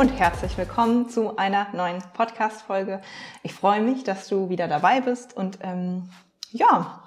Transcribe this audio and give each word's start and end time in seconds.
Und 0.00 0.18
herzlich 0.18 0.56
willkommen 0.56 1.10
zu 1.10 1.36
einer 1.36 1.66
neuen 1.74 2.02
Podcast-Folge. 2.14 3.02
Ich 3.42 3.52
freue 3.52 3.82
mich, 3.82 4.02
dass 4.02 4.28
du 4.28 4.48
wieder 4.48 4.66
dabei 4.66 5.02
bist 5.02 5.36
und 5.36 5.58
ähm, 5.60 6.08
ja, 6.52 7.02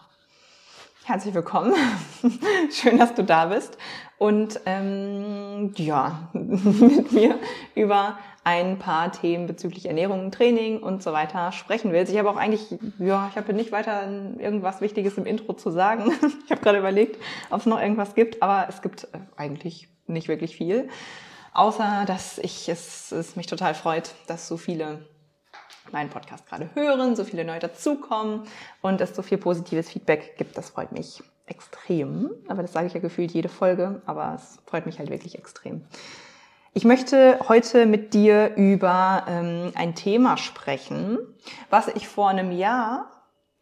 herzlich 1.04 1.34
willkommen. 1.34 1.74
Schön, 2.72 3.00
dass 3.00 3.16
du 3.16 3.24
da 3.24 3.48
bist 3.48 3.80
und 4.20 4.60
ähm, 4.68 5.74
ja, 5.76 6.30
mit 6.34 7.12
mir 7.12 7.40
über 7.74 8.20
ein 8.44 8.78
paar 8.78 9.12
Themen 9.12 9.48
bezüglich 9.48 9.88
Ernährung, 9.88 10.30
Training 10.30 10.78
und 10.84 11.02
so 11.02 11.14
weiter 11.14 11.52
sprechen 11.52 11.94
willst. 11.94 12.14
Ich 12.14 12.20
habe 12.20 12.30
auch 12.30 12.38
eigentlich, 12.38 12.78
ja, 13.00 13.28
ich 13.32 13.38
habe 13.38 13.54
nicht 13.54 13.72
weiter 13.72 14.08
irgendwas 14.38 14.82
Wichtiges 14.82 15.18
im 15.18 15.26
Intro 15.26 15.54
zu 15.54 15.72
sagen. 15.72 16.12
Ich 16.46 16.52
habe 16.52 16.62
gerade 16.62 16.78
überlegt, 16.78 17.20
ob 17.50 17.62
es 17.62 17.66
noch 17.66 17.82
irgendwas 17.82 18.14
gibt, 18.14 18.44
aber 18.44 18.68
es 18.70 18.84
gibt 18.84 19.06
äh, 19.06 19.18
eigentlich 19.36 19.88
nicht 20.06 20.28
wirklich 20.28 20.56
viel. 20.56 20.90
Außer, 21.54 22.06
dass 22.06 22.38
ich 22.40 22.68
es, 22.70 23.12
es 23.12 23.36
mich 23.36 23.48
total 23.48 23.76
freut, 23.76 24.16
dass 24.28 24.48
so 24.48 24.58
viele 24.58 25.06
meinen 25.92 26.10
Podcast 26.10 26.48
gerade 26.48 26.70
hören, 26.74 27.16
so 27.16 27.24
viele 27.24 27.46
neu 27.46 27.60
dazukommen 27.60 28.44
und 28.82 29.02
es 29.02 29.16
so 29.16 29.22
viel 29.22 29.38
positives 29.38 29.90
Feedback 29.90 30.38
gibt. 30.38 30.58
Das 30.58 30.72
freut 30.72 30.92
mich 30.92 31.22
extrem. 31.46 32.32
Aber 32.48 32.62
das 32.62 32.74
sage 32.74 32.88
ich 32.88 32.94
ja 32.94 33.00
gefühlt 33.00 33.32
jede 33.32 33.50
Folge, 33.50 34.02
aber 34.06 34.34
es 34.36 34.60
freut 34.66 34.86
mich 34.86 35.00
halt 35.00 35.10
wirklich 35.10 35.38
extrem. 35.38 35.86
Ich 36.74 36.86
möchte 36.86 37.40
heute 37.48 37.86
mit 37.86 38.16
dir 38.16 38.56
über 38.56 39.26
ähm, 39.28 39.72
ein 39.76 39.94
Thema 39.94 40.38
sprechen, 40.38 41.20
was 41.70 41.88
ich 41.90 42.08
vor 42.08 42.30
einem 42.30 42.52
Jahr 42.52 43.12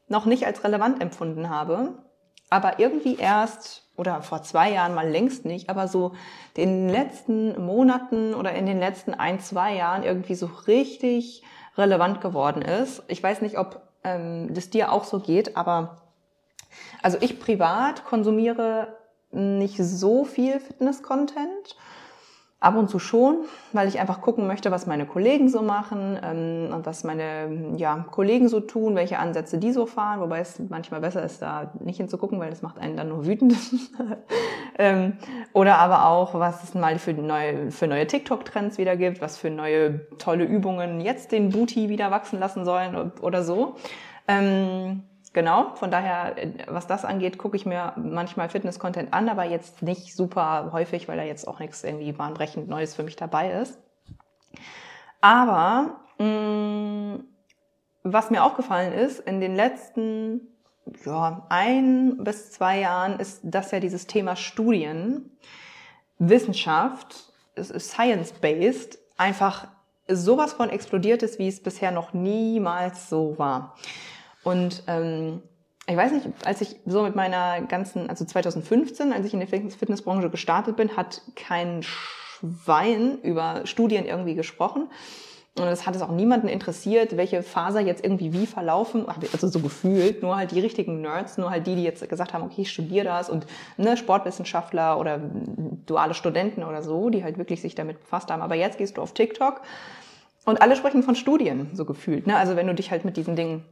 noch 0.07 0.25
nicht 0.25 0.45
als 0.45 0.63
relevant 0.63 1.01
empfunden 1.01 1.49
habe, 1.49 1.93
aber 2.51 2.79
irgendwie 2.79 3.15
erst 3.15 3.83
oder 3.95 4.21
vor 4.21 4.43
zwei 4.43 4.71
Jahren 4.71 4.93
mal 4.93 5.09
längst 5.09 5.45
nicht, 5.45 5.69
aber 5.69 5.87
so 5.87 6.13
den 6.57 6.89
letzten 6.89 7.59
Monaten 7.63 8.35
oder 8.35 8.53
in 8.53 8.65
den 8.65 8.79
letzten 8.79 9.13
ein, 9.13 9.39
zwei 9.39 9.75
Jahren 9.75 10.03
irgendwie 10.03 10.35
so 10.35 10.49
richtig 10.67 11.43
relevant 11.77 12.21
geworden 12.21 12.61
ist. 12.61 13.03
Ich 13.07 13.23
weiß 13.23 13.41
nicht, 13.41 13.57
ob 13.57 13.81
ähm, 14.03 14.53
das 14.53 14.69
dir 14.69 14.91
auch 14.91 15.05
so 15.05 15.19
geht, 15.19 15.55
aber 15.55 16.01
also 17.01 17.17
ich 17.21 17.39
privat 17.39 18.03
konsumiere 18.05 18.97
nicht 19.31 19.77
so 19.77 20.25
viel 20.25 20.59
Fitness-Content 20.59 21.77
Ab 22.61 22.75
und 22.77 22.91
zu 22.91 22.99
schon, 22.99 23.39
weil 23.73 23.87
ich 23.87 23.99
einfach 23.99 24.21
gucken 24.21 24.45
möchte, 24.45 24.69
was 24.69 24.85
meine 24.85 25.07
Kollegen 25.07 25.49
so 25.49 25.63
machen 25.63 26.17
ähm, 26.23 26.71
und 26.71 26.85
was 26.85 27.03
meine 27.03 27.73
ja, 27.75 28.05
Kollegen 28.11 28.49
so 28.49 28.59
tun, 28.59 28.93
welche 28.93 29.17
Ansätze 29.17 29.57
die 29.57 29.71
so 29.71 29.87
fahren, 29.87 30.21
wobei 30.21 30.41
es 30.41 30.59
manchmal 30.69 31.01
besser 31.01 31.23
ist, 31.23 31.41
da 31.41 31.71
nicht 31.79 31.97
hinzugucken, 31.97 32.39
weil 32.39 32.51
das 32.51 32.61
macht 32.61 32.77
einen 32.77 32.95
dann 32.95 33.09
nur 33.09 33.25
wütend. 33.25 33.55
ähm, 34.77 35.13
oder 35.53 35.79
aber 35.79 36.05
auch, 36.05 36.35
was 36.35 36.63
es 36.63 36.75
mal 36.75 36.99
für 36.99 37.13
neue, 37.13 37.71
für 37.71 37.87
neue 37.87 38.05
TikTok-Trends 38.05 38.77
wieder 38.77 38.95
gibt, 38.95 39.21
was 39.21 39.37
für 39.37 39.49
neue 39.49 40.07
tolle 40.19 40.43
Übungen 40.43 41.01
jetzt 41.01 41.31
den 41.31 41.49
Booty 41.49 41.89
wieder 41.89 42.11
wachsen 42.11 42.39
lassen 42.39 42.63
sollen 42.63 43.11
oder 43.21 43.43
so. 43.43 43.75
Ähm, 44.27 45.01
Genau, 45.33 45.75
von 45.75 45.91
daher, 45.91 46.37
äh, 46.37 46.51
was 46.67 46.87
das 46.87 47.05
angeht, 47.05 47.37
gucke 47.37 47.55
ich 47.55 47.65
mir 47.65 47.93
manchmal 47.95 48.49
Fitness-Content 48.49 49.13
an, 49.13 49.29
aber 49.29 49.45
jetzt 49.45 49.81
nicht 49.81 50.15
super 50.15 50.71
häufig, 50.73 51.07
weil 51.07 51.17
da 51.17 51.23
jetzt 51.23 51.47
auch 51.47 51.59
nichts 51.59 51.83
irgendwie 51.83 52.11
bahnbrechend 52.11 52.67
Neues 52.67 52.95
für 52.95 53.03
mich 53.03 53.15
dabei 53.15 53.51
ist. 53.51 53.79
Aber 55.21 56.01
mh, 56.17 56.25
mm, 56.25 57.23
was 58.03 58.31
mir 58.31 58.43
aufgefallen 58.43 58.93
ist, 58.93 59.19
in 59.19 59.39
den 59.39 59.55
letzten 59.55 60.41
ja, 61.05 61.45
ein 61.49 62.17
bis 62.23 62.51
zwei 62.51 62.79
Jahren 62.79 63.19
ist 63.19 63.41
das 63.43 63.71
ja 63.71 63.79
dieses 63.79 64.07
Thema 64.07 64.35
Studien, 64.35 65.31
Wissenschaft, 66.17 67.31
Science-based, 67.57 68.97
einfach 69.17 69.67
sowas 70.07 70.53
von 70.53 70.69
explodiert 70.69 71.23
ist, 71.23 71.39
wie 71.39 71.47
es 71.47 71.61
bisher 71.61 71.91
noch 71.91 72.13
niemals 72.13 73.09
so 73.09 73.37
war. 73.37 73.75
Und 74.43 74.83
ähm, 74.87 75.41
ich 75.87 75.97
weiß 75.97 76.11
nicht, 76.11 76.27
als 76.45 76.61
ich 76.61 76.75
so 76.85 77.03
mit 77.03 77.15
meiner 77.15 77.61
ganzen, 77.61 78.09
also 78.09 78.23
2015, 78.23 79.13
als 79.13 79.25
ich 79.25 79.33
in 79.33 79.39
der 79.39 79.47
Fitnessbranche 79.47 80.29
gestartet 80.29 80.75
bin, 80.75 80.95
hat 80.95 81.21
kein 81.35 81.83
Schwein 81.83 83.19
über 83.21 83.65
Studien 83.65 84.05
irgendwie 84.05 84.35
gesprochen. 84.35 84.87
Und 85.57 85.67
es 85.67 85.85
hat 85.85 85.97
es 85.97 86.01
auch 86.01 86.11
niemanden 86.11 86.47
interessiert, 86.47 87.17
welche 87.17 87.43
Faser 87.43 87.81
jetzt 87.81 88.05
irgendwie 88.05 88.31
wie 88.31 88.45
verlaufen. 88.45 89.05
Also 89.33 89.49
so 89.49 89.59
gefühlt, 89.59 90.23
nur 90.23 90.37
halt 90.37 90.51
die 90.51 90.61
richtigen 90.61 91.01
Nerds, 91.01 91.37
nur 91.37 91.49
halt 91.49 91.67
die, 91.67 91.75
die 91.75 91.83
jetzt 91.83 92.07
gesagt 92.07 92.33
haben, 92.33 92.43
okay, 92.43 92.61
ich 92.61 92.71
studiere 92.71 93.03
das 93.03 93.29
und 93.29 93.45
ne, 93.75 93.97
Sportwissenschaftler 93.97 94.97
oder 94.97 95.19
duale 95.85 96.13
Studenten 96.13 96.63
oder 96.63 96.81
so, 96.83 97.09
die 97.09 97.23
halt 97.23 97.37
wirklich 97.37 97.61
sich 97.61 97.75
damit 97.75 97.99
befasst 97.99 98.31
haben. 98.31 98.41
Aber 98.41 98.55
jetzt 98.55 98.77
gehst 98.77 98.95
du 98.95 99.01
auf 99.01 99.13
TikTok 99.13 99.59
und 100.45 100.61
alle 100.61 100.77
sprechen 100.77 101.03
von 101.03 101.15
Studien, 101.15 101.69
so 101.73 101.83
gefühlt. 101.83 102.27
Ne? 102.27 102.37
Also 102.37 102.55
wenn 102.55 102.67
du 102.67 102.73
dich 102.73 102.89
halt 102.89 103.03
mit 103.03 103.17
diesen 103.17 103.35
Dingen 103.35 103.65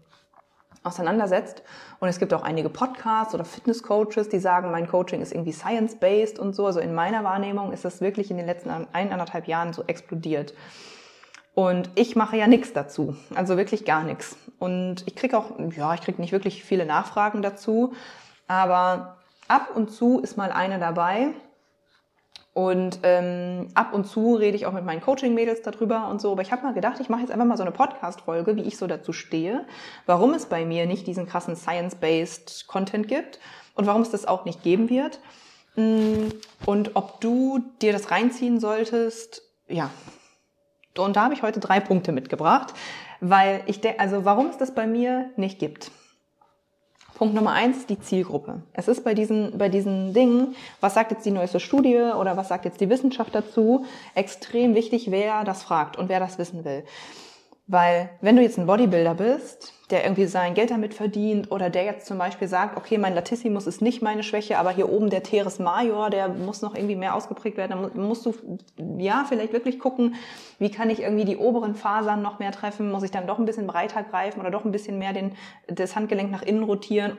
auseinandersetzt. 0.84 1.63
Und 2.00 2.07
es 2.07 2.19
gibt 2.19 2.34
auch 2.34 2.44
einige 2.44 2.69
Podcasts 2.69 3.34
oder 3.34 3.45
Fitness-Coaches, 3.45 4.29
die 4.29 4.40
sagen, 4.40 4.72
mein 4.72 4.88
Coaching 4.88 5.22
ist 5.22 5.34
irgendwie 5.34 5.51
science-based 5.51 6.40
und 6.40 6.56
so. 6.56 6.66
Also 6.66 6.79
in 6.79 6.94
meiner 6.94 7.23
Wahrnehmung 7.23 7.72
ist 7.72 7.85
das 7.85 8.01
wirklich 8.01 8.31
in 8.31 8.38
den 8.38 8.45
letzten 8.45 8.69
eineinhalb 8.94 9.47
Jahren 9.47 9.73
so 9.73 9.84
explodiert. 9.88 10.53
Und 11.53 11.89
ich 11.95 12.16
mache 12.16 12.38
ja 12.38 12.47
nichts 12.47 12.72
dazu, 12.72 13.18
also 13.35 13.57
wirklich 13.57 13.84
gar 13.84 14.03
nichts. 14.03 14.38
Und 14.59 15.03
ich 15.07 15.16
kriege 15.16 15.38
auch, 15.38 15.51
ja, 15.75 15.94
ich 15.94 16.01
kriege 16.01 16.22
nicht 16.22 16.31
wirklich 16.31 16.63
viele 16.63 16.85
Nachfragen 16.85 17.41
dazu, 17.41 17.94
aber 18.47 19.18
ab 19.50 19.69
und 19.75 19.91
zu 19.91 20.19
ist 20.19 20.38
mal 20.38 20.51
eine 20.51 20.79
dabei, 20.79 21.34
und 22.54 23.00
ähm, 23.04 23.68
ab 23.76 23.94
und 23.94 24.06
zu 24.06 24.36
rede 24.36 24.58
ich 24.58 24.66
auch 24.66 24.74
mit 24.74 24.84
meinen 24.84 25.02
Coaching-Mädels 25.02 25.62
darüber 25.62 26.08
und 26.10 26.20
so. 26.20 26.32
Aber 26.32 26.42
ich 26.42 26.52
habe 26.52 26.64
mal 26.64 26.74
gedacht, 26.74 27.00
ich 27.00 27.10
mache 27.10 27.22
jetzt 27.22 27.32
einfach 27.32 27.46
mal 27.46 27.58
so 27.58 27.64
eine 27.64 27.72
Podcast-Folge, 27.72 28.56
wie 28.56 28.64
ich 28.64 28.78
so 28.78 28.88
dazu 28.88 29.14
stehe, 29.14 29.66
warum 30.06 30.34
es 30.34 30.48
bei 30.48 30.66
mir 30.66 30.86
nicht 30.86 31.06
diesen 31.06 31.28
krassen 31.28 31.56
Science-Based 31.56 32.68
Content 32.68 33.08
gibt 33.08 33.40
und 33.76 33.86
warum 33.86 34.02
es 34.02 34.10
das 34.10 34.26
auch 34.26 34.46
nicht 34.46 34.64
geben 34.64 34.90
wird. 34.90 35.20
Mm, 35.76 36.30
und 36.66 36.96
ob 36.96 37.22
du 37.22 37.60
dir 37.82 37.94
das 37.94 38.12
reinziehen 38.12 38.60
solltest, 38.60 39.44
ja. 39.68 39.92
Und 40.98 41.16
da 41.16 41.26
habe 41.26 41.36
ich 41.36 41.44
heute 41.44 41.60
drei 41.60 41.80
Punkte 41.80 42.12
mitgebracht, 42.12 42.74
weil 43.22 43.62
ich 43.68 43.80
denke, 43.80 44.00
also 44.00 44.26
warum 44.26 44.48
es 44.48 44.58
das 44.58 44.74
bei 44.74 44.88
mir 44.88 45.30
nicht 45.38 45.60
gibt. 45.60 45.92
Punkt 47.19 47.35
Nummer 47.35 47.52
eins 47.52 47.85
die 47.85 48.00
Zielgruppe. 48.00 48.63
Es 48.72 48.88
ist 48.88 49.03
bei 49.03 49.13
diesen, 49.13 49.57
bei 49.57 49.68
diesen 49.68 50.13
Dingen, 50.13 50.56
was 50.80 50.94
sagt 50.94 51.12
jetzt 51.12 51.25
die 51.25 51.31
neueste 51.31 51.59
Studie 51.59 51.97
oder 51.97 52.38
was 52.38 52.47
sagt 52.47 52.63
jetzt 52.63 52.80
die 52.80 52.90
Wissenschaft 52.90 53.35
dazu, 53.35 53.84
extrem 54.16 54.74
wichtig, 54.74 55.12
wer 55.12 55.44
das 55.44 55.62
fragt 55.62 55.97
und 55.97 56.07
wer 56.07 56.22
das 56.22 56.38
wissen 56.38 56.63
will. 56.63 56.85
Weil 57.68 58.09
wenn 58.22 58.38
du 58.38 58.41
jetzt 58.41 58.57
ein 58.57 58.68
Bodybuilder 58.68 59.16
bist, 59.16 59.74
der 59.89 60.03
irgendwie 60.03 60.25
sein 60.25 60.53
Geld 60.53 60.69
damit 60.69 60.94
verdient 60.94 61.51
oder 61.51 61.72
der 61.72 61.83
jetzt 61.83 62.05
zum 62.05 62.19
Beispiel 62.19 62.47
sagt, 62.47 62.77
okay, 62.77 63.00
mein 63.00 63.15
Latissimus 63.15 63.65
ist 63.65 63.81
nicht 63.81 64.03
meine 64.03 64.21
Schwäche, 64.21 64.59
aber 64.59 64.69
hier 64.69 64.89
oben 64.89 65.09
der 65.09 65.24
Teres 65.24 65.57
Major, 65.57 66.12
der 66.12 66.27
muss 66.30 66.62
noch 66.62 66.75
irgendwie 66.75 66.95
mehr 66.95 67.15
ausgeprägt 67.15 67.57
werden. 67.57 67.89
Dann 67.94 68.07
musst 68.07 68.25
du, 68.25 68.36
ja, 68.97 69.25
vielleicht 69.27 69.51
wirklich 69.51 69.80
gucken, 69.80 70.15
wie 70.59 70.69
kann 70.69 70.91
ich 70.91 71.01
irgendwie 71.01 71.25
die 71.25 71.38
oberen 71.38 71.74
Fasern 71.74 72.21
noch 72.21 72.38
mehr 72.38 72.51
treffen? 72.51 72.91
Muss 72.91 73.01
ich 73.01 73.09
dann 73.09 73.25
doch 73.25 73.39
ein 73.39 73.45
bisschen 73.45 73.65
breiter 73.65 74.03
greifen 74.03 74.39
oder 74.39 74.51
doch 74.51 74.63
ein 74.63 74.71
bisschen 74.71 75.00
mehr 75.00 75.13
den, 75.13 75.31
das 75.68 75.95
Handgelenk 75.95 76.30
nach 76.30 76.44
innen 76.44 76.63
rotieren? 76.63 77.18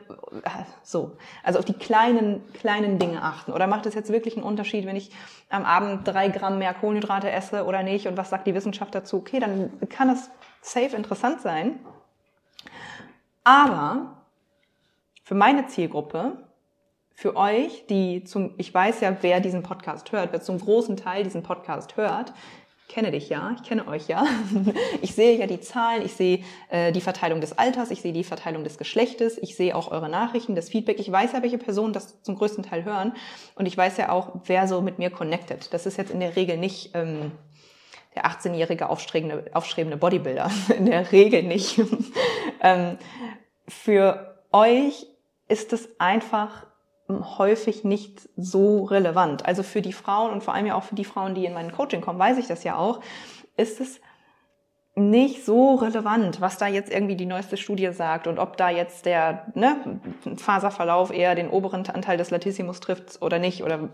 So. 0.84 1.12
Also 1.42 1.58
auf 1.58 1.64
die 1.64 1.72
kleinen, 1.72 2.40
kleinen 2.52 3.00
Dinge 3.00 3.22
achten. 3.22 3.52
Oder 3.52 3.66
macht 3.66 3.86
es 3.86 3.94
jetzt 3.94 4.12
wirklich 4.12 4.36
einen 4.36 4.46
Unterschied, 4.46 4.86
wenn 4.86 4.96
ich 4.96 5.10
am 5.48 5.64
Abend 5.64 6.06
drei 6.06 6.28
Gramm 6.28 6.58
mehr 6.58 6.74
Kohlenhydrate 6.74 7.30
esse 7.30 7.64
oder 7.64 7.82
nicht? 7.82 8.06
Und 8.06 8.16
was 8.16 8.30
sagt 8.30 8.46
die 8.46 8.54
Wissenschaft 8.54 8.94
dazu? 8.94 9.16
Okay, 9.16 9.40
dann 9.40 9.72
kann 9.88 10.06
das 10.06 10.30
safe 10.62 10.94
interessant 10.94 11.40
sein. 11.40 11.80
Aber 13.44 14.24
für 15.24 15.34
meine 15.34 15.66
Zielgruppe, 15.66 16.44
für 17.14 17.36
euch, 17.36 17.86
die 17.88 18.24
zum, 18.24 18.54
ich 18.56 18.72
weiß 18.72 19.00
ja, 19.00 19.16
wer 19.20 19.40
diesen 19.40 19.62
Podcast 19.62 20.10
hört, 20.12 20.32
wer 20.32 20.40
zum 20.40 20.58
großen 20.58 20.96
Teil 20.96 21.22
diesen 21.22 21.42
Podcast 21.42 21.96
hört, 21.96 22.32
kenne 22.88 23.12
dich 23.12 23.28
ja, 23.28 23.54
ich 23.54 23.62
kenne 23.62 23.86
euch 23.86 24.08
ja. 24.08 24.26
Ich 25.02 25.14
sehe 25.14 25.38
ja 25.38 25.46
die 25.46 25.60
Zahlen, 25.60 26.04
ich 26.04 26.14
sehe 26.14 26.40
äh, 26.70 26.90
die 26.92 27.00
Verteilung 27.00 27.40
des 27.40 27.56
Alters, 27.56 27.90
ich 27.90 28.02
sehe 28.02 28.12
die 28.12 28.24
Verteilung 28.24 28.64
des 28.64 28.78
Geschlechtes, 28.78 29.38
ich 29.38 29.54
sehe 29.54 29.76
auch 29.76 29.90
eure 29.90 30.08
Nachrichten, 30.08 30.56
das 30.56 30.68
Feedback. 30.68 30.98
Ich 30.98 31.10
weiß 31.10 31.32
ja, 31.32 31.42
welche 31.42 31.58
Personen 31.58 31.92
das 31.92 32.20
zum 32.22 32.34
größten 32.36 32.64
Teil 32.64 32.84
hören 32.84 33.12
und 33.54 33.66
ich 33.66 33.76
weiß 33.76 33.96
ja 33.98 34.10
auch, 34.10 34.40
wer 34.46 34.66
so 34.66 34.80
mit 34.80 34.98
mir 34.98 35.10
connected. 35.10 35.72
Das 35.72 35.86
ist 35.86 35.96
jetzt 35.98 36.10
in 36.10 36.20
der 36.20 36.34
Regel 36.34 36.56
nicht 36.56 36.90
ähm, 36.94 37.32
der 38.14 38.26
18-jährige 38.26 38.88
aufstrebende, 38.88 39.44
aufstrebende 39.52 39.96
Bodybuilder. 39.96 40.50
In 40.76 40.86
der 40.86 41.12
Regel 41.12 41.44
nicht. 41.44 41.80
ähm, 42.62 42.98
für 43.70 44.38
euch 44.52 45.06
ist 45.48 45.72
es 45.72 45.88
einfach 45.98 46.66
häufig 47.08 47.84
nicht 47.84 48.28
so 48.36 48.84
relevant. 48.84 49.46
Also 49.46 49.62
für 49.62 49.82
die 49.82 49.92
Frauen 49.92 50.32
und 50.32 50.44
vor 50.44 50.54
allem 50.54 50.66
ja 50.66 50.74
auch 50.74 50.84
für 50.84 50.94
die 50.94 51.04
Frauen, 51.04 51.34
die 51.34 51.44
in 51.44 51.54
meinen 51.54 51.72
Coaching 51.72 52.00
kommen, 52.00 52.18
weiß 52.18 52.38
ich 52.38 52.46
das 52.46 52.62
ja 52.62 52.76
auch, 52.76 53.00
ist 53.56 53.80
es 53.80 54.00
nicht 54.94 55.44
so 55.44 55.76
relevant, 55.76 56.40
was 56.40 56.58
da 56.58 56.66
jetzt 56.66 56.92
irgendwie 56.92 57.16
die 57.16 57.26
neueste 57.26 57.56
Studie 57.56 57.92
sagt 57.92 58.26
und 58.26 58.38
ob 58.38 58.56
da 58.56 58.70
jetzt 58.70 59.06
der 59.06 59.46
ne, 59.54 60.00
Faserverlauf 60.36 61.12
eher 61.12 61.34
den 61.34 61.48
oberen 61.48 61.86
Anteil 61.88 62.18
des 62.18 62.30
Latissimus 62.30 62.80
trifft 62.80 63.22
oder 63.22 63.38
nicht 63.38 63.62
oder 63.62 63.88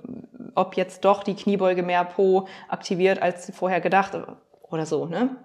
ob 0.55 0.77
jetzt 0.77 1.05
doch 1.05 1.23
die 1.23 1.37
Kniebeuge 1.37 1.83
mehr 1.83 2.05
Po 2.05 2.49
aktiviert 2.69 3.21
als 3.23 3.53
vorher 3.55 3.81
gedacht 3.81 4.19
oder 4.63 4.87
so. 4.87 5.07
Ne? 5.07 5.37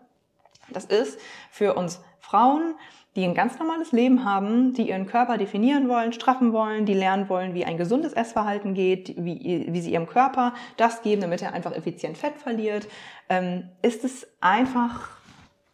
Das 0.69 0.85
ist 0.85 1.19
für 1.51 1.75
uns 1.75 2.01
Frauen, 2.19 2.75
die 3.15 3.25
ein 3.25 3.33
ganz 3.33 3.59
normales 3.59 3.91
Leben 3.91 4.23
haben, 4.23 4.73
die 4.73 4.89
ihren 4.89 5.05
Körper 5.05 5.37
definieren 5.37 5.89
wollen, 5.89 6.13
straffen 6.13 6.53
wollen, 6.53 6.85
die 6.85 6.93
lernen 6.93 7.27
wollen, 7.27 7.53
wie 7.53 7.65
ein 7.65 7.77
gesundes 7.77 8.13
Essverhalten 8.13 8.73
geht, 8.73 9.15
wie, 9.17 9.65
wie 9.67 9.81
sie 9.81 9.91
ihrem 9.91 10.07
Körper 10.07 10.53
das 10.77 11.01
geben, 11.01 11.21
damit 11.21 11.41
er 11.41 11.53
einfach 11.53 11.75
effizient 11.75 12.17
Fett 12.17 12.37
verliert, 12.37 12.87
ähm, 13.27 13.69
ist 13.81 14.05
es 14.05 14.27
einfach 14.39 15.09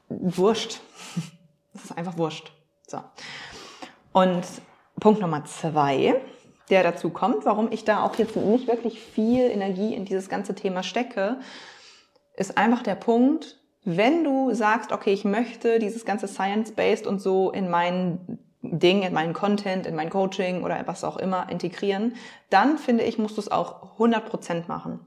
wurscht. 0.09 0.79
Das 1.73 1.91
ist 1.91 1.97
einfach 1.97 2.17
wurscht. 2.17 2.51
So. 2.87 2.99
Und 4.11 4.43
Punkt 4.99 5.21
Nummer 5.21 5.45
zwei, 5.45 6.19
der 6.71 6.81
dazu 6.81 7.11
kommt, 7.11 7.45
warum 7.45 7.71
ich 7.71 7.85
da 7.85 8.03
auch 8.03 8.15
jetzt 8.15 8.35
nicht 8.35 8.67
wirklich 8.67 8.99
viel 8.99 9.41
Energie 9.41 9.93
in 9.93 10.03
dieses 10.03 10.27
ganze 10.27 10.55
Thema 10.55 10.81
stecke, 10.81 11.37
ist 12.35 12.57
einfach 12.57 12.81
der 12.81 12.95
Punkt, 12.95 13.59
wenn 13.89 14.23
du 14.23 14.53
sagst, 14.53 14.91
okay, 14.91 15.13
ich 15.13 15.23
möchte 15.23 15.79
dieses 15.79 16.03
ganze 16.03 16.27
Science-Based 16.27 17.07
und 17.07 17.19
so 17.19 17.51
in 17.51 17.69
mein 17.69 18.39
Ding, 18.61 19.03
in 19.03 19.13
meinen 19.13 19.33
Content, 19.33 19.85
in 19.85 19.95
mein 19.95 20.09
Coaching 20.09 20.63
oder 20.63 20.85
was 20.85 21.03
auch 21.03 21.17
immer 21.17 21.49
integrieren, 21.49 22.15
dann 22.49 22.77
finde 22.77 23.05
ich, 23.05 23.17
musst 23.17 23.37
du 23.37 23.41
es 23.41 23.49
auch 23.49 23.97
100% 23.97 24.67
machen 24.67 24.99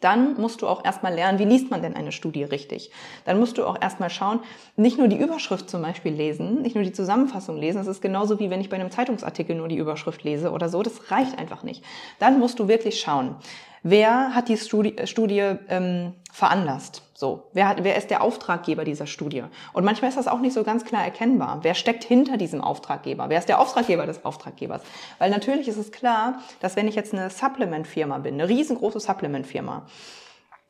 dann 0.00 0.40
musst 0.40 0.62
du 0.62 0.66
auch 0.66 0.84
erstmal 0.84 1.14
lernen, 1.14 1.38
wie 1.38 1.44
liest 1.44 1.70
man 1.70 1.82
denn 1.82 1.94
eine 1.94 2.12
Studie 2.12 2.44
richtig. 2.44 2.90
Dann 3.24 3.38
musst 3.38 3.58
du 3.58 3.66
auch 3.66 3.80
erstmal 3.80 4.10
schauen, 4.10 4.40
nicht 4.76 4.98
nur 4.98 5.08
die 5.08 5.18
Überschrift 5.18 5.68
zum 5.68 5.82
Beispiel 5.82 6.12
lesen, 6.12 6.62
nicht 6.62 6.74
nur 6.74 6.84
die 6.84 6.92
Zusammenfassung 6.92 7.56
lesen. 7.56 7.78
Das 7.78 7.86
ist 7.86 8.00
genauso 8.00 8.38
wie 8.38 8.50
wenn 8.50 8.60
ich 8.60 8.70
bei 8.70 8.76
einem 8.76 8.90
Zeitungsartikel 8.90 9.54
nur 9.54 9.68
die 9.68 9.76
Überschrift 9.76 10.24
lese 10.24 10.50
oder 10.50 10.68
so. 10.68 10.82
Das 10.82 11.10
reicht 11.10 11.38
einfach 11.38 11.62
nicht. 11.62 11.84
Dann 12.18 12.38
musst 12.38 12.58
du 12.58 12.68
wirklich 12.68 13.00
schauen, 13.00 13.36
wer 13.82 14.34
hat 14.34 14.48
die 14.48 14.56
Studie, 14.56 14.96
Studie 15.04 15.56
ähm, 15.68 16.14
veranlasst? 16.32 17.02
So, 17.20 17.50
wer, 17.52 17.68
hat, 17.68 17.84
wer 17.84 17.96
ist 17.96 18.08
der 18.08 18.22
Auftraggeber 18.22 18.82
dieser 18.82 19.06
Studie? 19.06 19.44
Und 19.74 19.84
manchmal 19.84 20.08
ist 20.08 20.16
das 20.16 20.26
auch 20.26 20.40
nicht 20.40 20.54
so 20.54 20.64
ganz 20.64 20.86
klar 20.86 21.04
erkennbar. 21.04 21.58
Wer 21.60 21.74
steckt 21.74 22.02
hinter 22.02 22.38
diesem 22.38 22.62
Auftraggeber? 22.62 23.28
Wer 23.28 23.38
ist 23.38 23.50
der 23.50 23.60
Auftraggeber 23.60 24.06
des 24.06 24.24
Auftraggebers? 24.24 24.80
Weil 25.18 25.28
natürlich 25.28 25.68
ist 25.68 25.76
es 25.76 25.92
klar, 25.92 26.40
dass 26.60 26.76
wenn 26.76 26.88
ich 26.88 26.94
jetzt 26.94 27.12
eine 27.12 27.28
Supplement-Firma 27.28 28.16
bin, 28.20 28.40
eine 28.40 28.48
riesengroße 28.48 29.00
Supplement-Firma, 29.00 29.84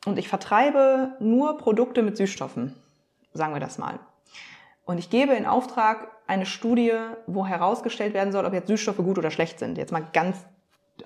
und 0.05 0.19
ich 0.19 0.27
vertreibe 0.27 1.13
nur 1.21 1.57
Produkte 1.57 2.01
mit 2.01 2.17
Süßstoffen, 2.17 2.75
sagen 3.31 3.53
wir 3.53 3.61
das 3.61 3.77
mal, 3.77 3.99
und 4.83 4.97
ich 4.97 5.09
gebe 5.09 5.31
in 5.31 5.45
Auftrag 5.45 6.09
eine 6.27 6.45
Studie, 6.45 6.91
wo 7.27 7.45
herausgestellt 7.45 8.13
werden 8.13 8.33
soll, 8.33 8.45
ob 8.45 8.51
jetzt 8.51 8.67
Süßstoffe 8.67 8.97
gut 8.97 9.17
oder 9.17 9.31
schlecht 9.31 9.57
sind, 9.57 9.77
jetzt 9.77 9.93
mal 9.93 10.05
ganz 10.11 10.35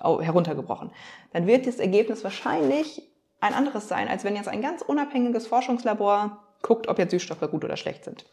heruntergebrochen, 0.00 0.90
dann 1.32 1.46
wird 1.46 1.68
das 1.68 1.78
Ergebnis 1.78 2.24
wahrscheinlich 2.24 3.08
ein 3.40 3.54
anderes 3.54 3.88
sein, 3.88 4.08
als 4.08 4.24
wenn 4.24 4.36
jetzt 4.36 4.48
ein 4.48 4.62
ganz 4.62 4.82
unabhängiges 4.82 5.46
Forschungslabor 5.46 6.42
guckt, 6.62 6.88
ob 6.88 6.98
jetzt 6.98 7.10
Süßstoffe 7.10 7.50
gut 7.50 7.64
oder 7.64 7.76
schlecht 7.76 8.04
sind. 8.04 8.24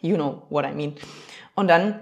You 0.00 0.16
know 0.16 0.42
what 0.50 0.64
I 0.64 0.72
mean. 0.72 0.94
Und 1.54 1.68
dann 1.68 2.00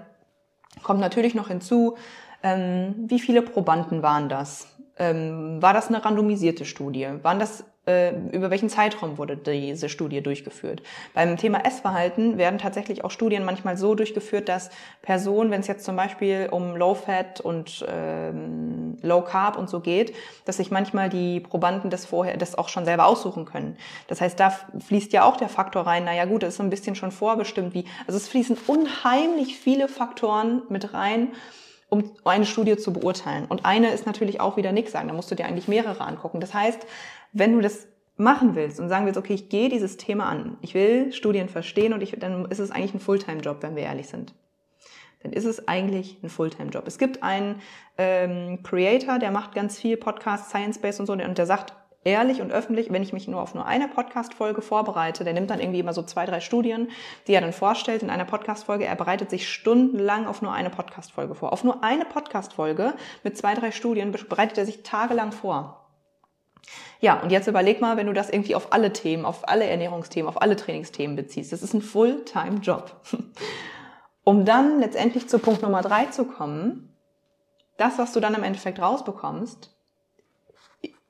kommt 0.83 0.99
natürlich 0.99 1.35
noch 1.35 1.47
hinzu, 1.47 1.97
ähm, 2.43 2.95
wie 3.07 3.19
viele 3.19 3.41
Probanden 3.41 4.01
waren 4.01 4.29
das? 4.29 4.67
Ähm, 4.99 5.61
war 5.61 5.73
das 5.73 5.87
eine 5.87 6.03
randomisierte 6.03 6.65
Studie? 6.65 7.07
Waren 7.23 7.39
das 7.39 7.63
äh, 7.89 8.13
über 8.31 8.51
welchen 8.51 8.69
Zeitraum 8.69 9.17
wurde 9.17 9.35
diese 9.35 9.89
Studie 9.89 10.21
durchgeführt. 10.21 10.83
Beim 11.13 11.37
Thema 11.37 11.65
Essverhalten 11.65 12.37
werden 12.37 12.59
tatsächlich 12.59 13.03
auch 13.03 13.09
Studien 13.09 13.43
manchmal 13.43 13.77
so 13.77 13.95
durchgeführt, 13.95 14.47
dass 14.47 14.69
Personen, 15.01 15.49
wenn 15.49 15.61
es 15.61 15.67
jetzt 15.67 15.85
zum 15.85 15.95
Beispiel 15.95 16.49
um 16.51 16.75
Low 16.75 16.93
Fat 16.93 17.41
und 17.41 17.85
ähm, 17.89 18.97
Low 19.01 19.21
Carb 19.21 19.57
und 19.57 19.69
so 19.69 19.79
geht, 19.79 20.13
dass 20.45 20.57
sich 20.57 20.69
manchmal 20.69 21.09
die 21.09 21.39
Probanden 21.39 21.89
das 21.89 22.05
vorher, 22.05 22.37
das 22.37 22.55
auch 22.55 22.69
schon 22.69 22.85
selber 22.85 23.07
aussuchen 23.07 23.45
können. 23.45 23.75
Das 24.07 24.21
heißt, 24.21 24.39
da 24.39 24.51
fließt 24.87 25.11
ja 25.13 25.23
auch 25.23 25.37
der 25.37 25.49
Faktor 25.49 25.87
rein, 25.87 26.03
naja 26.03 26.25
gut, 26.25 26.43
das 26.43 26.55
ist 26.55 26.61
ein 26.61 26.69
bisschen 26.69 26.95
schon 26.95 27.11
vorbestimmt, 27.11 27.73
wie, 27.73 27.85
also 28.05 28.17
es 28.17 28.27
fließen 28.27 28.57
unheimlich 28.67 29.57
viele 29.57 29.87
Faktoren 29.87 30.61
mit 30.69 30.93
rein, 30.93 31.29
um 31.89 32.11
eine 32.23 32.45
Studie 32.45 32.77
zu 32.77 32.93
beurteilen. 32.93 33.45
Und 33.45 33.65
eine 33.65 33.91
ist 33.91 34.05
natürlich 34.05 34.39
auch 34.39 34.57
wieder 34.57 34.71
nichts 34.71 34.91
sagen. 34.91 35.07
Da 35.07 35.13
musst 35.13 35.31
du 35.31 35.35
dir 35.35 35.45
eigentlich 35.45 35.67
mehrere 35.67 36.01
angucken. 36.01 36.39
Das 36.39 36.53
heißt, 36.53 36.85
wenn 37.33 37.53
du 37.53 37.61
das 37.61 37.87
machen 38.17 38.55
willst 38.55 38.79
und 38.79 38.89
sagen 38.89 39.05
willst, 39.05 39.17
okay, 39.17 39.33
ich 39.33 39.49
gehe 39.49 39.69
dieses 39.69 39.97
Thema 39.97 40.25
an, 40.25 40.57
ich 40.61 40.73
will 40.73 41.13
Studien 41.13 41.47
verstehen 41.49 41.93
und 41.93 42.01
ich, 42.01 42.11
dann 42.19 42.45
ist 42.45 42.59
es 42.59 42.69
eigentlich 42.69 42.93
ein 42.93 42.99
Fulltime-Job, 42.99 43.57
wenn 43.61 43.75
wir 43.75 43.83
ehrlich 43.83 44.07
sind. 44.07 44.33
Dann 45.23 45.33
ist 45.33 45.45
es 45.45 45.67
eigentlich 45.67 46.17
ein 46.21 46.29
Fulltime-Job. 46.29 46.85
Es 46.85 46.97
gibt 46.97 47.23
einen 47.23 47.61
ähm, 47.97 48.61
Creator, 48.63 49.19
der 49.19 49.31
macht 49.31 49.53
ganz 49.53 49.79
viel 49.79 49.97
Podcast, 49.97 50.49
Science-Based 50.49 50.99
und 50.99 51.05
so, 51.05 51.13
und 51.13 51.37
der 51.37 51.45
sagt 51.45 51.73
ehrlich 52.03 52.41
und 52.41 52.51
öffentlich, 52.51 52.91
wenn 52.91 53.03
ich 53.03 53.13
mich 53.13 53.27
nur 53.27 53.41
auf 53.41 53.53
nur 53.53 53.65
eine 53.65 53.87
Podcast-Folge 53.87 54.61
vorbereite, 54.61 55.23
der 55.23 55.33
nimmt 55.33 55.49
dann 55.49 55.59
irgendwie 55.59 55.79
immer 55.79 55.93
so 55.93 56.03
zwei, 56.03 56.25
drei 56.25 56.39
Studien, 56.39 56.89
die 57.27 57.33
er 57.33 57.41
dann 57.41 57.53
vorstellt 57.53 58.03
in 58.03 58.09
einer 58.09 58.25
Podcast-Folge. 58.25 58.85
Er 58.85 58.95
bereitet 58.95 59.29
sich 59.29 59.49
stundenlang 59.49 60.25
auf 60.25 60.41
nur 60.41 60.53
eine 60.53 60.69
Podcast-Folge 60.69 61.35
vor. 61.35 61.51
Auf 61.51 61.63
nur 61.63 61.83
eine 61.83 62.05
Podcast-Folge 62.05 62.93
mit 63.23 63.37
zwei, 63.37 63.53
drei 63.53 63.71
Studien 63.71 64.11
bereitet 64.11 64.57
er 64.57 64.65
sich 64.65 64.83
tagelang 64.83 65.31
vor. 65.31 65.87
Ja, 67.01 67.21
und 67.21 67.31
jetzt 67.31 67.47
überleg 67.47 67.81
mal, 67.81 67.97
wenn 67.97 68.07
du 68.07 68.13
das 68.13 68.29
irgendwie 68.29 68.55
auf 68.55 68.73
alle 68.73 68.93
Themen, 68.93 69.25
auf 69.25 69.47
alle 69.47 69.65
Ernährungsthemen, 69.65 70.27
auf 70.27 70.41
alle 70.41 70.55
Trainingsthemen 70.55 71.15
beziehst. 71.15 71.51
Das 71.51 71.63
ist 71.63 71.73
ein 71.73 71.81
Fulltime-Job. 71.81 72.91
Um 74.25 74.45
dann 74.45 74.79
letztendlich 74.79 75.27
zu 75.27 75.39
Punkt 75.39 75.63
Nummer 75.63 75.81
drei 75.81 76.05
zu 76.05 76.23
kommen, 76.25 76.95
das, 77.77 77.97
was 77.97 78.13
du 78.13 78.19
dann 78.19 78.35
im 78.35 78.43
Endeffekt 78.43 78.79
rausbekommst, 78.79 79.75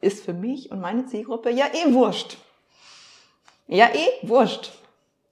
ist 0.02 0.24
für 0.24 0.34
mich 0.34 0.72
und 0.72 0.82
meine 0.82 1.06
Zielgruppe 1.06 1.52
ja 1.52 1.66
eh 1.68 1.94
wurscht. 1.94 2.38
Ja 3.68 3.90
eh 3.94 4.28
wurscht. 4.28 4.72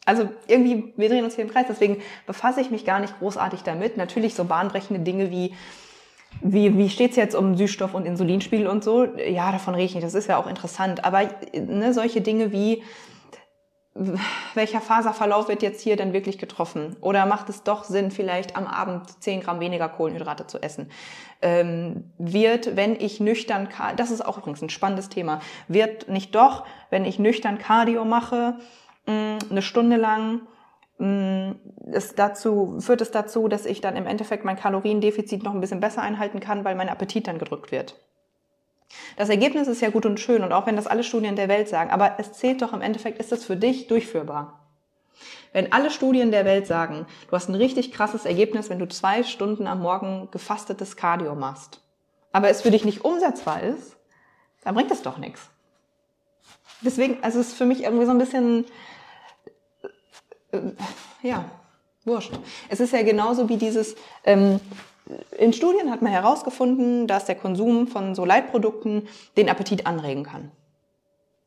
Also 0.05 0.29
irgendwie, 0.47 0.93
wir 0.95 1.09
drehen 1.09 1.25
uns 1.25 1.35
hier 1.35 1.43
im 1.43 1.51
Kreis, 1.51 1.65
deswegen 1.67 2.01
befasse 2.25 2.61
ich 2.61 2.71
mich 2.71 2.85
gar 2.85 2.99
nicht 2.99 3.17
großartig 3.19 3.63
damit. 3.63 3.97
Natürlich 3.97 4.35
so 4.35 4.45
bahnbrechende 4.45 5.01
Dinge 5.01 5.31
wie 5.31 5.53
wie, 6.41 6.77
wie 6.77 6.89
steht's 6.89 7.15
jetzt 7.15 7.35
um 7.35 7.57
Süßstoff 7.57 7.93
und 7.93 8.05
Insulinspiegel 8.05 8.67
und 8.67 8.83
so? 8.83 9.05
Ja, 9.05 9.51
davon 9.51 9.73
rede 9.73 9.85
ich 9.85 9.95
nicht. 9.95 10.05
Das 10.05 10.13
ist 10.13 10.27
ja 10.27 10.37
auch 10.37 10.47
interessant. 10.47 11.03
Aber 11.03 11.29
ne, 11.53 11.93
solche 11.93 12.21
Dinge 12.21 12.51
wie, 12.51 12.83
welcher 14.53 14.81
Faserverlauf 14.81 15.47
wird 15.47 15.61
jetzt 15.61 15.81
hier 15.81 15.95
denn 15.95 16.13
wirklich 16.13 16.37
getroffen? 16.37 16.95
Oder 17.01 17.25
macht 17.25 17.49
es 17.49 17.63
doch 17.63 17.83
Sinn, 17.83 18.11
vielleicht 18.11 18.55
am 18.55 18.67
Abend 18.67 19.21
10 19.21 19.41
Gramm 19.41 19.59
weniger 19.59 19.89
Kohlenhydrate 19.89 20.47
zu 20.47 20.61
essen? 20.61 20.91
Ähm, 21.41 22.11
wird, 22.17 22.75
wenn 22.75 22.95
ich 22.95 23.19
nüchtern, 23.19 23.69
das 23.95 24.11
ist 24.11 24.25
auch 24.25 24.37
übrigens 24.37 24.61
ein 24.61 24.69
spannendes 24.69 25.09
Thema, 25.09 25.39
wird 25.67 26.09
nicht 26.09 26.35
doch, 26.35 26.65
wenn 26.89 27.05
ich 27.05 27.19
nüchtern 27.19 27.57
Cardio 27.57 28.05
mache, 28.05 28.57
eine 29.05 29.61
Stunde 29.61 29.95
lang, 29.95 30.41
es 30.99 32.15
dazu, 32.15 32.77
führt 32.79 33.01
es 33.01 33.11
dazu, 33.11 33.47
dass 33.47 33.65
ich 33.65 33.81
dann 33.81 33.95
im 33.95 34.07
Endeffekt 34.07 34.45
mein 34.45 34.55
Kaloriendefizit 34.55 35.43
noch 35.43 35.53
ein 35.53 35.61
bisschen 35.61 35.79
besser 35.79 36.01
einhalten 36.01 36.39
kann, 36.39 36.65
weil 36.65 36.75
mein 36.75 36.89
Appetit 36.89 37.27
dann 37.27 37.37
gedrückt 37.37 37.71
wird. 37.71 37.95
Das 39.15 39.29
Ergebnis 39.29 39.67
ist 39.67 39.81
ja 39.81 39.89
gut 39.89 40.05
und 40.05 40.19
schön 40.19 40.43
und 40.43 40.53
auch 40.53 40.65
wenn 40.65 40.75
das 40.75 40.87
alle 40.87 41.03
Studien 41.03 41.35
der 41.35 41.49
Welt 41.49 41.67
sagen, 41.67 41.91
aber 41.91 42.15
es 42.19 42.33
zählt 42.33 42.61
doch 42.61 42.73
im 42.73 42.81
Endeffekt, 42.81 43.19
ist 43.19 43.31
das 43.31 43.43
für 43.43 43.57
dich 43.57 43.87
durchführbar. 43.87 44.67
Wenn 45.53 45.71
alle 45.71 45.89
Studien 45.89 46.31
der 46.31 46.45
Welt 46.45 46.67
sagen, 46.67 47.07
du 47.29 47.35
hast 47.35 47.49
ein 47.49 47.55
richtig 47.55 47.91
krasses 47.91 48.25
Ergebnis, 48.25 48.69
wenn 48.69 48.79
du 48.79 48.87
zwei 48.87 49.23
Stunden 49.23 49.67
am 49.67 49.81
Morgen 49.81 50.29
gefastetes 50.31 50.95
Cardio 50.95 51.35
machst, 51.35 51.81
aber 52.31 52.49
es 52.49 52.61
für 52.61 52.71
dich 52.71 52.85
nicht 52.85 53.03
umsetzbar 53.03 53.63
ist, 53.63 53.97
dann 54.63 54.75
bringt 54.75 54.91
es 54.91 55.01
doch 55.01 55.17
nichts. 55.17 55.49
Deswegen, 56.81 57.23
also 57.23 57.39
es 57.39 57.49
ist 57.49 57.57
für 57.57 57.65
mich 57.65 57.83
irgendwie 57.83 58.05
so 58.05 58.11
ein 58.11 58.19
bisschen, 58.19 58.65
äh, 60.51 60.59
ja, 61.23 61.45
wurscht. 62.05 62.33
Es 62.69 62.79
ist 62.79 62.93
ja 62.93 63.01
genauso 63.01 63.49
wie 63.49 63.57
dieses, 63.57 63.95
ähm, 64.23 64.59
in 65.37 65.53
Studien 65.53 65.91
hat 65.91 66.01
man 66.01 66.11
herausgefunden, 66.11 67.07
dass 67.07 67.25
der 67.25 67.35
Konsum 67.35 67.87
von 67.87 68.15
so 68.15 68.25
Leitprodukten 68.25 69.07
den 69.37 69.49
Appetit 69.49 69.85
anregen 69.85 70.23
kann. 70.23 70.51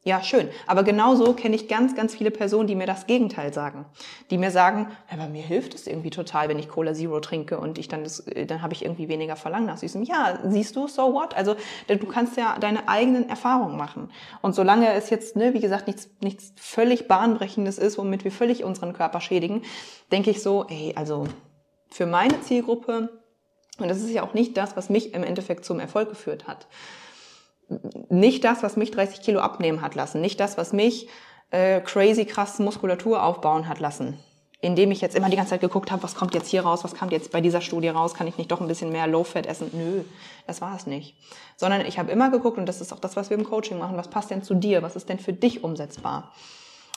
Ja, 0.02 0.22
schön. 0.22 0.48
Aber 0.66 0.82
genauso 0.82 1.34
kenne 1.34 1.54
ich 1.54 1.68
ganz, 1.68 1.94
ganz 1.94 2.14
viele 2.14 2.30
Personen, 2.30 2.66
die 2.66 2.74
mir 2.74 2.86
das 2.86 3.06
Gegenteil 3.06 3.52
sagen. 3.52 3.84
Die 4.30 4.38
mir 4.38 4.50
sagen, 4.50 4.88
ja, 5.10 5.18
bei 5.18 5.28
mir 5.28 5.42
hilft 5.42 5.74
es 5.74 5.86
irgendwie 5.86 6.08
total, 6.08 6.48
wenn 6.48 6.58
ich 6.58 6.70
Cola 6.70 6.94
Zero 6.94 7.20
trinke 7.20 7.58
und 7.58 7.76
ich 7.76 7.86
dann 7.86 8.02
das, 8.02 8.20
äh, 8.20 8.46
dann 8.46 8.62
habe 8.62 8.72
ich 8.72 8.82
irgendwie 8.82 9.10
weniger 9.10 9.36
Verlangen 9.36 9.66
nach 9.66 9.76
Süßem. 9.76 10.04
Ja, 10.04 10.38
siehst 10.48 10.74
du, 10.74 10.88
so 10.88 11.12
what? 11.12 11.36
Also 11.36 11.54
du 11.86 12.06
kannst 12.06 12.38
ja 12.38 12.58
deine 12.58 12.88
eigenen 12.88 13.28
Erfahrungen 13.28 13.76
machen. 13.76 14.10
Und 14.40 14.54
solange 14.54 14.90
es 14.94 15.10
jetzt, 15.10 15.36
ne, 15.36 15.52
wie 15.52 15.60
gesagt, 15.60 15.86
nichts, 15.86 16.08
nichts 16.22 16.54
völlig 16.56 17.06
bahnbrechendes 17.06 17.76
ist, 17.76 17.98
womit 17.98 18.24
wir 18.24 18.32
völlig 18.32 18.64
unseren 18.64 18.94
Körper 18.94 19.20
schädigen, 19.20 19.60
denke 20.10 20.30
ich 20.30 20.42
so, 20.42 20.64
ey, 20.70 20.94
also 20.96 21.26
für 21.90 22.06
meine 22.06 22.40
Zielgruppe, 22.40 23.19
und 23.82 23.88
das 23.88 23.98
ist 23.98 24.10
ja 24.10 24.22
auch 24.22 24.34
nicht 24.34 24.56
das, 24.56 24.76
was 24.76 24.90
mich 24.90 25.14
im 25.14 25.22
Endeffekt 25.22 25.64
zum 25.64 25.80
Erfolg 25.80 26.08
geführt 26.08 26.46
hat 26.46 26.66
nicht 28.08 28.44
das, 28.44 28.62
was 28.62 28.76
mich 28.76 28.90
30 28.90 29.22
Kilo 29.22 29.40
abnehmen 29.40 29.82
hat 29.82 29.94
lassen, 29.94 30.20
nicht 30.20 30.40
das, 30.40 30.58
was 30.58 30.72
mich 30.72 31.08
äh, 31.50 31.80
crazy 31.80 32.24
krass 32.24 32.58
Muskulatur 32.58 33.22
aufbauen 33.22 33.68
hat 33.68 33.80
lassen, 33.80 34.18
indem 34.60 34.90
ich 34.90 35.00
jetzt 35.00 35.16
immer 35.16 35.28
die 35.28 35.36
ganze 35.36 35.50
Zeit 35.50 35.60
geguckt 35.60 35.90
habe, 35.90 36.02
was 36.02 36.14
kommt 36.14 36.34
jetzt 36.34 36.48
hier 36.48 36.62
raus, 36.62 36.84
was 36.84 36.94
kommt 36.94 37.12
jetzt 37.12 37.30
bei 37.30 37.40
dieser 37.40 37.60
Studie 37.60 37.88
raus, 37.88 38.14
kann 38.14 38.26
ich 38.26 38.38
nicht 38.38 38.50
doch 38.50 38.60
ein 38.60 38.68
bisschen 38.68 38.90
mehr 38.90 39.06
Low-Fat 39.06 39.46
essen? 39.46 39.70
Nö, 39.72 40.02
das 40.46 40.60
war 40.60 40.76
es 40.76 40.86
nicht. 40.86 41.16
Sondern 41.56 41.86
ich 41.86 41.98
habe 41.98 42.10
immer 42.10 42.30
geguckt, 42.30 42.58
und 42.58 42.66
das 42.66 42.80
ist 42.80 42.92
auch 42.92 43.00
das, 43.00 43.16
was 43.16 43.30
wir 43.30 43.38
im 43.38 43.44
Coaching 43.44 43.78
machen, 43.78 43.96
was 43.96 44.08
passt 44.08 44.30
denn 44.30 44.42
zu 44.42 44.54
dir, 44.54 44.82
was 44.82 44.96
ist 44.96 45.08
denn 45.08 45.18
für 45.18 45.32
dich 45.32 45.64
umsetzbar? 45.64 46.32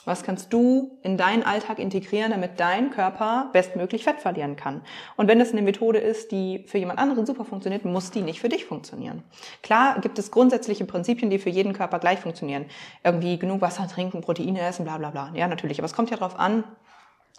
Was 0.04 0.22
kannst 0.22 0.52
du 0.52 0.98
in 1.02 1.16
deinen 1.16 1.42
Alltag 1.42 1.78
integrieren, 1.78 2.30
damit 2.30 2.60
dein 2.60 2.90
Körper 2.90 3.48
bestmöglich 3.52 4.04
Fett 4.04 4.20
verlieren 4.20 4.56
kann? 4.56 4.82
Und 5.16 5.28
wenn 5.28 5.38
das 5.38 5.52
eine 5.52 5.62
Methode 5.62 5.98
ist, 5.98 6.30
die 6.30 6.64
für 6.66 6.78
jemand 6.78 6.98
anderen 6.98 7.24
super 7.24 7.44
funktioniert, 7.44 7.84
muss 7.84 8.10
die 8.10 8.20
nicht 8.20 8.40
für 8.40 8.50
dich 8.50 8.66
funktionieren. 8.66 9.22
Klar 9.62 10.00
gibt 10.00 10.18
es 10.18 10.30
grundsätzliche 10.30 10.84
Prinzipien, 10.84 11.30
die 11.30 11.38
für 11.38 11.50
jeden 11.50 11.72
Körper 11.72 11.98
gleich 11.98 12.20
funktionieren. 12.20 12.66
Irgendwie 13.02 13.38
genug 13.38 13.62
Wasser 13.62 13.88
trinken, 13.88 14.20
Proteine 14.20 14.60
essen, 14.60 14.84
bla 14.84 14.98
bla 14.98 15.10
bla. 15.10 15.30
Ja, 15.34 15.48
natürlich. 15.48 15.78
Aber 15.78 15.86
es 15.86 15.94
kommt 15.94 16.10
ja 16.10 16.16
darauf 16.16 16.38
an, 16.38 16.64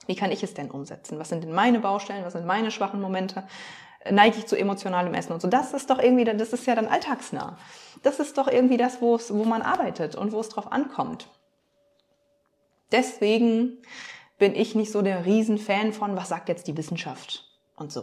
wie 0.07 0.15
kann 0.15 0.31
ich 0.31 0.43
es 0.43 0.53
denn 0.53 0.71
umsetzen? 0.71 1.19
Was 1.19 1.29
sind 1.29 1.43
denn 1.43 1.51
meine 1.51 1.79
Baustellen? 1.79 2.25
Was 2.25 2.33
sind 2.33 2.45
meine 2.45 2.71
schwachen 2.71 3.01
Momente? 3.01 3.43
Neige 4.09 4.37
ich 4.37 4.45
zu 4.45 4.55
emotionalem 4.55 5.13
Essen 5.13 5.33
und 5.33 5.41
so? 5.41 5.47
Das 5.47 5.73
ist 5.73 5.89
doch 5.89 5.99
irgendwie, 5.99 6.25
das 6.25 6.53
ist 6.53 6.67
ja 6.67 6.75
dann 6.75 6.87
alltagsnah. 6.87 7.57
Das 8.03 8.19
ist 8.19 8.37
doch 8.37 8.47
irgendwie 8.47 8.77
das, 8.77 9.01
wo 9.01 9.43
man 9.45 9.61
arbeitet 9.61 10.15
und 10.15 10.31
wo 10.31 10.39
es 10.39 10.49
drauf 10.49 10.71
ankommt. 10.71 11.27
Deswegen 12.91 13.77
bin 14.37 14.55
ich 14.55 14.75
nicht 14.75 14.91
so 14.91 15.01
der 15.01 15.25
Riesenfan 15.25 15.93
von, 15.93 16.15
was 16.15 16.29
sagt 16.29 16.49
jetzt 16.49 16.67
die 16.67 16.77
Wissenschaft 16.77 17.45
und 17.75 17.91
so. 17.91 18.01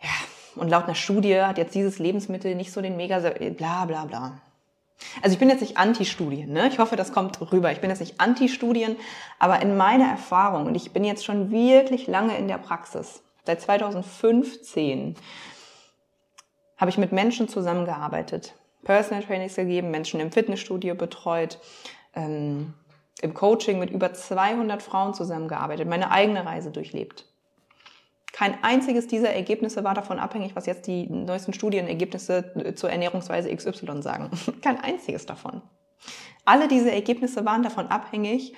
Ja, 0.00 0.10
und 0.56 0.68
laut 0.68 0.84
einer 0.84 0.94
Studie 0.94 1.40
hat 1.40 1.58
jetzt 1.58 1.74
dieses 1.74 1.98
Lebensmittel 1.98 2.54
nicht 2.54 2.72
so 2.72 2.80
den 2.80 2.96
mega, 2.96 3.18
bla 3.18 3.84
bla 3.86 4.04
bla. 4.04 4.40
Also 5.22 5.34
ich 5.34 5.38
bin 5.38 5.48
jetzt 5.48 5.60
nicht 5.60 5.76
Anti-Studien, 5.76 6.52
ne? 6.52 6.68
ich 6.68 6.78
hoffe, 6.78 6.96
das 6.96 7.12
kommt 7.12 7.40
rüber. 7.52 7.72
Ich 7.72 7.80
bin 7.80 7.90
jetzt 7.90 8.00
nicht 8.00 8.20
Anti-Studien, 8.20 8.96
aber 9.38 9.60
in 9.60 9.76
meiner 9.76 10.08
Erfahrung, 10.08 10.66
und 10.66 10.74
ich 10.74 10.92
bin 10.92 11.04
jetzt 11.04 11.24
schon 11.24 11.50
wirklich 11.50 12.06
lange 12.06 12.36
in 12.36 12.48
der 12.48 12.58
Praxis, 12.58 13.22
seit 13.44 13.60
2015 13.60 15.16
habe 16.76 16.90
ich 16.90 16.98
mit 16.98 17.12
Menschen 17.12 17.48
zusammengearbeitet, 17.48 18.54
Personal 18.84 19.22
Trainings 19.22 19.54
gegeben, 19.54 19.90
Menschen 19.90 20.20
im 20.20 20.32
Fitnessstudio 20.32 20.94
betreut, 20.94 21.58
ähm, 22.14 22.74
im 23.24 23.32
Coaching 23.32 23.78
mit 23.78 23.90
über 23.90 24.12
200 24.12 24.82
Frauen 24.82 25.14
zusammengearbeitet, 25.14 25.88
meine 25.88 26.10
eigene 26.10 26.44
Reise 26.44 26.70
durchlebt. 26.70 27.24
Kein 28.32 28.62
einziges 28.62 29.06
dieser 29.06 29.30
Ergebnisse 29.30 29.82
war 29.82 29.94
davon 29.94 30.18
abhängig, 30.18 30.54
was 30.54 30.66
jetzt 30.66 30.86
die 30.86 31.08
neuesten 31.08 31.54
Studienergebnisse 31.54 32.74
zur 32.74 32.90
Ernährungsweise 32.90 33.54
XY 33.54 34.02
sagen. 34.02 34.30
Kein 34.62 34.78
einziges 34.78 35.24
davon. 35.24 35.62
Alle 36.44 36.68
diese 36.68 36.92
Ergebnisse 36.92 37.46
waren 37.46 37.62
davon 37.62 37.86
abhängig, 37.86 38.54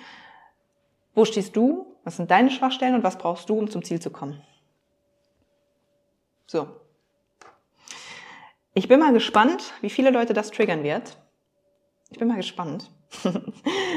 wo 1.15 1.25
stehst 1.25 1.55
du, 1.55 1.95
was 2.03 2.17
sind 2.17 2.33
deine 2.33 2.51
Schwachstellen 2.51 2.97
und 2.97 3.05
was 3.05 3.19
brauchst 3.19 3.49
du, 3.49 3.57
um 3.57 3.71
zum 3.71 3.85
Ziel 3.85 4.01
zu 4.01 4.11
kommen. 4.11 4.43
So. 6.49 6.67
Ich 8.75 8.89
bin 8.89 8.99
mal 8.99 9.13
gespannt, 9.13 9.75
wie 9.81 9.91
viele 9.91 10.11
Leute 10.11 10.35
das 10.35 10.51
triggern 10.51 10.83
wird. 10.83 11.19
Ich 12.11 12.19
bin 12.19 12.27
mal 12.27 12.37
gespannt. 12.37 12.91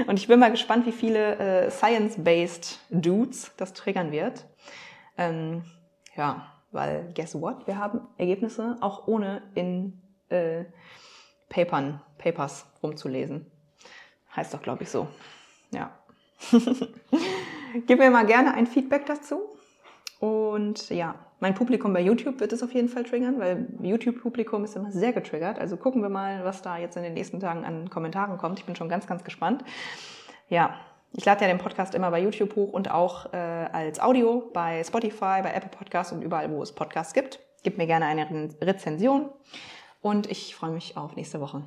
Und 0.07 0.19
ich 0.19 0.27
bin 0.27 0.39
mal 0.39 0.51
gespannt, 0.51 0.85
wie 0.85 0.91
viele 0.91 1.35
äh, 1.37 1.71
Science-based 1.71 2.79
Dudes 2.89 3.51
das 3.57 3.73
triggern 3.73 4.11
wird. 4.11 4.45
Ähm, 5.17 5.63
ja, 6.15 6.51
weil 6.71 7.11
guess 7.15 7.39
what? 7.39 7.67
Wir 7.67 7.77
haben 7.77 8.01
Ergebnisse 8.17 8.77
auch 8.81 9.07
ohne 9.07 9.41
in 9.55 10.01
äh, 10.29 10.65
Papern, 11.49 12.01
Papers 12.17 12.67
rumzulesen. 12.83 13.49
Heißt 14.35 14.53
doch, 14.53 14.61
glaube 14.61 14.83
ich, 14.83 14.89
so. 14.89 15.07
Ja. 15.71 15.91
Gib 17.87 17.99
mir 17.99 18.11
mal 18.11 18.25
gerne 18.25 18.53
ein 18.53 18.67
Feedback 18.67 19.05
dazu. 19.05 19.58
Und 20.19 20.89
ja, 20.89 21.15
mein 21.39 21.55
Publikum 21.55 21.93
bei 21.93 22.01
YouTube 22.01 22.41
wird 22.41 22.51
es 22.51 22.61
auf 22.61 22.73
jeden 22.73 22.89
Fall 22.89 23.03
triggern, 23.03 23.39
weil 23.39 23.67
YouTube-Publikum 23.81 24.65
ist 24.65 24.75
immer 24.75 24.91
sehr 24.91 25.13
getriggert. 25.13 25.57
Also 25.57 25.77
gucken 25.77 26.01
wir 26.01 26.09
mal, 26.09 26.43
was 26.43 26.61
da 26.61 26.77
jetzt 26.77 26.97
in 26.97 27.03
den 27.03 27.13
nächsten 27.13 27.39
Tagen 27.39 27.63
an 27.63 27.89
Kommentaren 27.89 28.37
kommt. 28.37 28.59
Ich 28.59 28.65
bin 28.65 28.75
schon 28.75 28.89
ganz, 28.89 29.07
ganz 29.07 29.23
gespannt. 29.23 29.63
Ja, 30.49 30.75
ich 31.13 31.25
lade 31.25 31.41
ja 31.41 31.47
den 31.47 31.57
Podcast 31.57 31.95
immer 31.95 32.11
bei 32.11 32.21
YouTube 32.21 32.55
hoch 32.55 32.73
und 32.73 32.91
auch 32.91 33.33
äh, 33.33 33.37
als 33.37 33.99
Audio 33.99 34.49
bei 34.53 34.83
Spotify, 34.83 35.41
bei 35.41 35.53
Apple 35.53 35.69
Podcasts 35.69 36.11
und 36.11 36.21
überall, 36.21 36.51
wo 36.51 36.61
es 36.61 36.73
Podcasts 36.73 37.13
gibt. 37.13 37.39
Gib 37.63 37.77
mir 37.77 37.87
gerne 37.87 38.05
eine 38.05 38.49
Rezension 38.61 39.29
und 40.01 40.29
ich 40.29 40.55
freue 40.55 40.71
mich 40.71 40.97
auf 40.97 41.15
nächste 41.15 41.41
Woche. 41.41 41.57